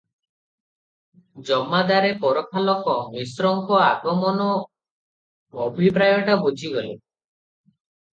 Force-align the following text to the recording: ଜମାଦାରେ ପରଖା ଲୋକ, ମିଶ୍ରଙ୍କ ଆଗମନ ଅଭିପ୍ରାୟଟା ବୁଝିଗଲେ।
ଜମାଦାରେ 1.49 2.07
ପରଖା 2.23 2.63
ଲୋକ, 2.69 2.95
ମିଶ୍ରଙ୍କ 3.17 3.77
ଆଗମନ 3.89 4.47
ଅଭିପ୍ରାୟଟା 5.67 6.39
ବୁଝିଗଲେ। 6.47 6.95